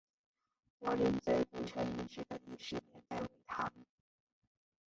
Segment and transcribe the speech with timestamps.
[0.79, 3.71] 柏林嘴古城遗址的历史年代为唐。